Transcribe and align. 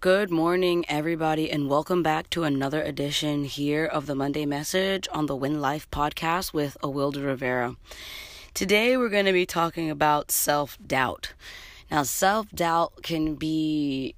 Good 0.00 0.30
morning, 0.30 0.84
everybody, 0.88 1.50
and 1.50 1.68
welcome 1.68 2.04
back 2.04 2.30
to 2.30 2.44
another 2.44 2.80
edition 2.80 3.42
here 3.42 3.84
of 3.84 4.06
the 4.06 4.14
Monday 4.14 4.46
Message 4.46 5.08
on 5.10 5.26
the 5.26 5.34
Win 5.34 5.60
Life 5.60 5.90
podcast 5.90 6.52
with 6.52 6.76
Awilda 6.84 7.24
Rivera. 7.24 7.74
Today, 8.54 8.96
we're 8.96 9.08
going 9.08 9.26
to 9.26 9.32
be 9.32 9.44
talking 9.44 9.90
about 9.90 10.30
self 10.30 10.78
doubt. 10.86 11.32
Now, 11.90 12.04
self 12.04 12.48
doubt 12.50 13.02
can 13.02 13.34
be 13.34 14.14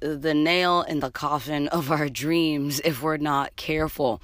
the 0.00 0.34
nail 0.34 0.82
in 0.82 1.00
the 1.00 1.10
coffin 1.10 1.68
of 1.68 1.90
our 1.90 2.08
dreams 2.08 2.80
if 2.84 3.02
we're 3.02 3.16
not 3.16 3.56
careful. 3.56 4.20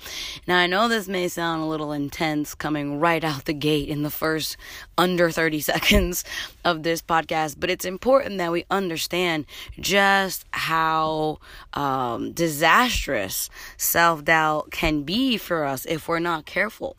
Now, 0.47 0.59
I 0.59 0.67
know 0.67 0.87
this 0.87 1.09
may 1.09 1.29
sound 1.29 1.63
a 1.63 1.67
little 1.67 1.93
intense 1.93 2.55
coming 2.55 3.01
right 3.01 3.25
out 3.25 3.47
the 3.47 3.55
gate 3.55 3.89
in 3.89 4.03
the 4.03 4.11
first 4.11 4.57
under 4.99 5.31
30 5.31 5.61
seconds 5.73 6.25
of 6.65 6.83
this 6.83 7.01
podcast, 7.01 7.57
but 7.59 7.71
it's 7.71 7.85
important 7.85 8.39
that 8.39 8.53
we 8.53 8.67
understand 8.71 9.47
just 9.81 10.45
how 10.53 11.39
um, 11.73 12.33
disastrous 12.33 13.49
self 13.77 14.25
doubt 14.25 14.71
can 14.71 15.03
be 15.05 15.39
for 15.39 15.65
us 15.65 15.87
if 15.87 16.07
we're 16.07 16.19
not 16.19 16.45
careful. 16.45 16.97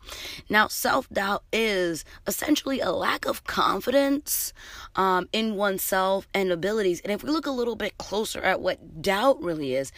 Now, 0.48 0.66
self 0.66 1.08
doubt 1.10 1.44
is 1.52 2.04
essentially 2.26 2.80
a 2.80 2.90
lack 2.90 3.24
of 3.24 3.44
confidence 3.44 4.52
um, 4.96 5.28
in 5.32 5.54
oneself 5.54 6.26
and 6.34 6.50
abilities. 6.50 7.00
And 7.00 7.12
if 7.12 7.22
we 7.22 7.30
look 7.30 7.46
a 7.46 7.50
little 7.50 7.76
bit 7.76 7.98
closer 7.98 8.40
at 8.40 8.60
what 8.64 9.02
doubt 9.02 9.42
really 9.42 9.74
is. 9.74 9.92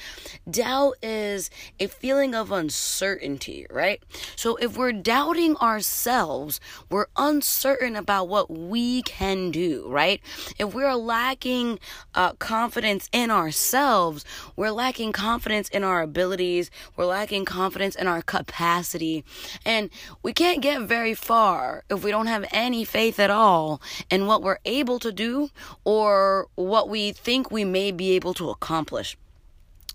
Doubt 0.51 0.97
is 1.01 1.51
a 1.79 1.87
feeling 1.87 2.35
of 2.35 2.51
uncertainty, 2.51 3.65
right? 3.71 4.03
So 4.35 4.57
if 4.57 4.77
we're 4.77 4.93
doubting 4.93 5.57
ourselves, 5.59 6.59
we're 6.91 7.07
uncertain 7.17 7.95
about 7.95 8.29
what 8.29 8.51
we 8.51 9.03
can 9.03 9.53
do, 9.53 9.87
right? 9.89 10.21
If 10.59 10.75
we're 10.75 10.97
lacking 10.97 11.79
uh, 12.17 12.33
confidence 12.33 13.09
in 13.13 13.31
ourselves, 13.31 14.25
we're 14.57 14.73
lacking 14.73 15.13
confidence 15.13 15.69
in 15.69 15.85
our 15.85 16.03
abilities, 16.03 16.69
we're 16.97 17.07
lacking 17.07 17.45
confidence 17.45 17.95
in 17.95 18.09
our 18.09 18.21
capacity, 18.21 19.25
and 19.65 19.91
we 20.25 20.33
can't 20.33 20.61
get 20.61 20.83
very 20.83 21.15
far 21.15 21.85
if 21.89 22.03
we 22.03 22.11
don't 22.11 22.27
have 22.27 22.45
any 22.51 22.85
faith 22.85 23.21
at 23.21 23.31
all 23.31 23.81
in 24.11 24.27
what 24.27 24.43
we're 24.43 24.59
able 24.65 24.99
to 24.99 25.13
do 25.13 25.51
or 25.85 26.49
what 26.57 26.89
we 26.89 27.13
think 27.13 27.53
we 27.53 27.65
may 27.65 27.93
be 27.93 28.11
able 28.17 28.35
to 28.35 28.56
accomplish. 28.57 29.17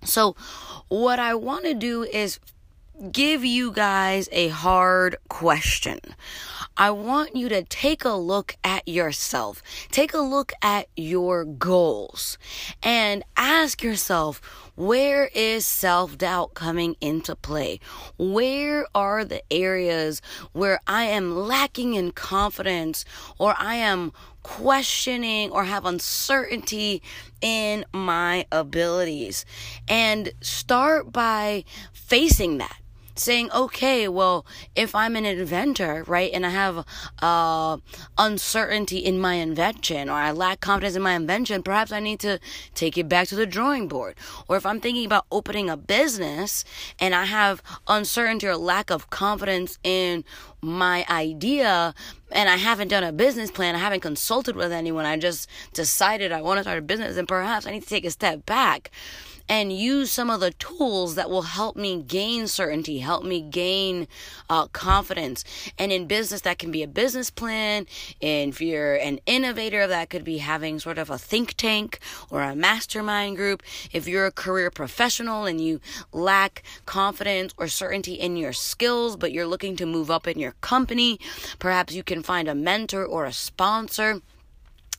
So, 0.03 0.35
what 0.87 1.19
I 1.19 1.35
want 1.35 1.65
to 1.65 1.73
do 1.73 2.03
is 2.03 2.39
give 3.11 3.43
you 3.45 3.71
guys 3.71 4.29
a 4.31 4.49
hard 4.49 5.17
question. 5.27 5.99
I 6.77 6.91
want 6.91 7.35
you 7.35 7.49
to 7.49 7.63
take 7.63 8.05
a 8.05 8.13
look 8.13 8.55
at 8.63 8.87
yourself, 8.87 9.61
take 9.91 10.13
a 10.13 10.19
look 10.19 10.53
at 10.61 10.87
your 10.95 11.43
goals, 11.43 12.37
and 12.81 13.23
ask 13.35 13.83
yourself 13.83 14.41
where 14.75 15.29
is 15.35 15.65
self 15.65 16.17
doubt 16.17 16.53
coming 16.53 16.95
into 17.01 17.35
play? 17.35 17.79
Where 18.17 18.87
are 18.95 19.25
the 19.25 19.43
areas 19.51 20.21
where 20.53 20.79
I 20.87 21.03
am 21.03 21.35
lacking 21.35 21.93
in 21.93 22.11
confidence 22.11 23.05
or 23.37 23.53
I 23.59 23.75
am 23.75 24.13
questioning 24.43 25.51
or 25.51 25.65
have 25.65 25.85
uncertainty 25.85 27.01
in 27.41 27.85
my 27.93 28.45
abilities? 28.51 29.45
And 29.87 30.31
start 30.41 31.11
by 31.11 31.63
facing 31.93 32.57
that 32.59 32.81
saying, 33.15 33.51
okay, 33.51 34.07
well, 34.07 34.45
if 34.75 34.95
I'm 34.95 35.15
an 35.15 35.25
inventor, 35.25 36.03
right, 36.07 36.31
and 36.33 36.45
I 36.45 36.49
have 36.49 36.85
uh, 37.21 37.77
uncertainty 38.17 38.97
in 38.97 39.19
my 39.19 39.35
invention 39.35 40.09
or 40.09 40.13
I 40.13 40.31
lack 40.31 40.59
confidence 40.59 40.95
in 40.95 41.01
my 41.01 41.13
invention, 41.13 41.63
perhaps 41.63 41.91
I 41.91 41.99
need 41.99 42.19
to 42.21 42.39
take 42.73 42.97
it 42.97 43.07
back 43.07 43.27
to 43.29 43.35
the 43.35 43.45
drawing 43.45 43.87
board. 43.87 44.15
Or 44.47 44.57
if 44.57 44.65
I'm 44.65 44.79
thinking 44.79 45.05
about 45.05 45.25
opening 45.31 45.69
a 45.69 45.77
business 45.77 46.63
and 46.99 47.13
I 47.13 47.25
have 47.25 47.61
uncertainty 47.87 48.47
or 48.47 48.57
lack 48.57 48.89
of 48.89 49.09
confidence 49.09 49.77
in 49.83 50.23
my 50.61 51.05
idea 51.09 51.93
and 52.31 52.49
I 52.49 52.57
haven't 52.57 52.89
done 52.89 53.03
a 53.03 53.11
business 53.11 53.51
plan, 53.51 53.75
I 53.75 53.79
haven't 53.79 54.01
consulted 54.01 54.55
with 54.55 54.71
anyone, 54.71 55.05
I 55.05 55.17
just 55.17 55.49
decided 55.73 56.31
I 56.31 56.41
want 56.41 56.59
to 56.59 56.63
start 56.63 56.77
a 56.77 56.81
business, 56.81 57.17
and 57.17 57.27
perhaps 57.27 57.67
I 57.67 57.71
need 57.71 57.83
to 57.83 57.89
take 57.89 58.05
a 58.05 58.11
step 58.11 58.45
back 58.45 58.91
and 59.49 59.73
use 59.73 60.09
some 60.09 60.29
of 60.29 60.39
the 60.39 60.51
tools 60.51 61.15
that 61.15 61.29
will 61.29 61.41
help 61.41 61.75
me 61.75 62.01
gain 62.01 62.47
certainty, 62.47 62.99
help 62.99 63.25
me 63.25 63.41
gain 63.41 64.07
uh, 64.49 64.67
confidence. 64.67 65.43
And 65.77 65.91
in 65.91 66.07
business, 66.07 66.41
that 66.41 66.57
can 66.57 66.71
be 66.71 66.83
a 66.83 66.87
business 66.87 67.29
plan. 67.29 67.85
And 68.21 68.53
if 68.53 68.61
you're 68.61 68.95
an 68.95 69.19
innovator, 69.25 69.87
that 69.87 70.09
could 70.09 70.23
be 70.23 70.37
having 70.37 70.79
sort 70.79 70.97
of 70.97 71.09
a 71.09 71.17
think 71.17 71.55
tank 71.55 71.99
or 72.29 72.41
a 72.43 72.55
mastermind 72.55 73.35
group. 73.35 73.61
If 73.91 74.07
you're 74.07 74.25
a 74.25 74.31
career 74.31 74.71
professional 74.71 75.45
and 75.45 75.59
you 75.59 75.81
lack 76.13 76.63
confidence 76.85 77.53
or 77.57 77.67
certainty 77.67 78.13
in 78.13 78.37
your 78.37 78.53
skills, 78.53 79.17
but 79.17 79.33
you're 79.33 79.47
looking 79.47 79.75
to 79.75 79.85
move 79.85 80.09
up 80.09 80.27
in 80.27 80.39
your 80.39 80.50
company, 80.61 81.19
perhaps 81.59 81.93
you 81.93 82.03
can 82.03 82.23
find 82.23 82.47
a 82.47 82.55
mentor 82.55 83.05
or 83.05 83.25
a 83.25 83.33
sponsor. 83.33 84.21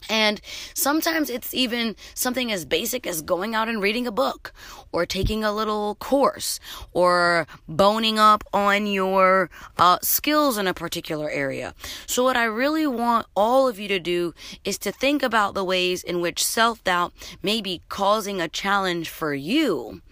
And 0.09 0.41
sometimes 0.75 1.31
it's 1.31 1.55
even 1.55 1.97
something 2.15 2.51
as 2.51 2.65
basic 2.65 3.07
as 3.07 3.23
going 3.23 3.55
out 3.55 3.69
and 3.69 3.81
reading 3.81 4.07
a 4.07 4.13
book 4.13 4.53
or 4.91 5.07
taking 5.07 5.45
a 5.45 5.53
little 5.53 5.95
course 5.97 6.59
or 6.93 7.47
boning 7.69 8.19
up 8.19 8.45
on 8.53 8.87
your 8.87 9.49
uh, 9.79 9.99
skills 10.03 10.59
in 10.59 10.67
a 10.67 10.75
particular 10.75 11.31
area. 11.31 11.75
So, 12.07 12.25
what 12.25 12.37
I 12.37 12.45
really 12.45 12.87
want 12.87 13.27
all 13.37 13.69
of 13.69 13.79
you 13.79 13.89
to 13.89 13.99
do 13.99 14.35
is 14.65 14.79
to 14.79 14.93
think 14.93 15.23
about 15.23 15.55
the 15.55 15.65
ways 15.65 16.03
in 16.03 16.21
which 16.21 16.45
self 16.45 16.83
doubt 16.85 17.13
may 17.43 17.61
be 17.61 17.83
causing 17.89 18.41
a 18.41 18.49
challenge 18.49 19.09
for 19.09 19.35
you. 19.35 20.03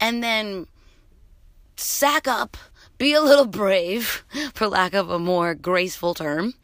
And 0.00 0.22
then 0.22 0.66
sack 1.76 2.28
up 2.28 2.56
be 3.04 3.12
a 3.12 3.20
little 3.20 3.44
brave, 3.44 4.24
for 4.54 4.66
lack 4.66 4.94
of 4.94 5.10
a 5.10 5.18
more 5.18 5.54
graceful 5.54 6.14
term, 6.14 6.54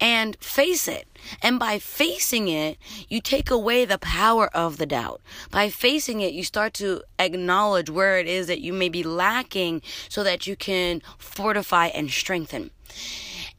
and 0.00 0.34
face 0.40 0.88
it. 0.88 1.06
And 1.42 1.58
by 1.58 1.78
facing 1.78 2.48
it, 2.48 2.78
you 3.10 3.20
take 3.20 3.50
away 3.50 3.84
the 3.84 3.98
power 3.98 4.48
of 4.56 4.78
the 4.78 4.86
doubt. 4.86 5.20
By 5.50 5.68
facing 5.68 6.22
it, 6.22 6.32
you 6.32 6.42
start 6.42 6.72
to 6.74 7.02
acknowledge 7.18 7.90
where 7.90 8.18
it 8.18 8.26
is 8.26 8.46
that 8.46 8.62
you 8.62 8.72
may 8.72 8.88
be 8.88 9.02
lacking 9.02 9.82
so 10.08 10.24
that 10.24 10.46
you 10.46 10.56
can 10.56 11.02
fortify 11.18 11.88
and 11.88 12.10
strengthen. 12.10 12.70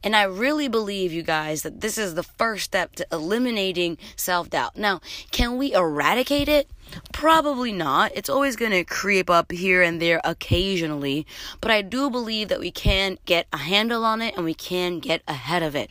And 0.02 0.14
I 0.14 0.22
really 0.24 0.68
believe, 0.68 1.12
you 1.12 1.22
guys, 1.22 1.62
that 1.62 1.80
this 1.80 1.98
is 1.98 2.14
the 2.14 2.22
first 2.22 2.64
step 2.64 2.94
to 2.96 3.06
eliminating 3.10 3.98
self 4.14 4.50
doubt. 4.50 4.76
Now, 4.76 5.00
can 5.30 5.56
we 5.56 5.72
eradicate 5.74 6.48
it? 6.48 6.70
Probably 7.12 7.72
not. 7.72 8.12
It's 8.14 8.28
always 8.28 8.56
going 8.56 8.70
to 8.70 8.84
creep 8.84 9.28
up 9.28 9.50
here 9.50 9.82
and 9.82 10.00
there 10.00 10.20
occasionally, 10.22 11.26
but 11.60 11.70
I 11.70 11.82
do 11.82 12.10
believe 12.10 12.48
that 12.48 12.60
we 12.60 12.70
can 12.70 13.18
get 13.26 13.48
a 13.52 13.56
handle 13.56 14.04
on 14.04 14.22
it 14.22 14.36
and 14.36 14.44
we 14.44 14.54
can 14.54 15.00
get 15.00 15.22
ahead 15.26 15.62
of 15.62 15.74
it. 15.74 15.90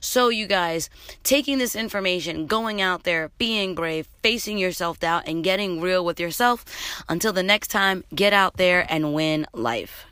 So, 0.00 0.28
you 0.28 0.46
guys, 0.46 0.90
taking 1.22 1.58
this 1.58 1.74
information, 1.74 2.46
going 2.46 2.82
out 2.82 3.04
there, 3.04 3.30
being 3.38 3.74
brave, 3.74 4.08
facing 4.22 4.58
your 4.58 4.72
self 4.72 5.00
doubt, 5.00 5.22
and 5.26 5.42
getting 5.42 5.80
real 5.80 6.04
with 6.04 6.20
yourself. 6.20 6.64
Until 7.08 7.32
the 7.32 7.42
next 7.42 7.68
time, 7.68 8.04
get 8.14 8.32
out 8.32 8.56
there 8.56 8.86
and 8.90 9.14
win 9.14 9.46
life. 9.54 10.06